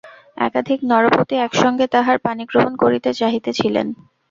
একাধিক 0.37 0.79
নরপতি 0.89 1.35
একসঙ্গে 1.39 1.85
তাঁহার 1.93 2.17
পাণিগ্রহণ 2.25 2.73
করিতে 2.83 3.09
চাহিতেছিলেন। 3.19 3.87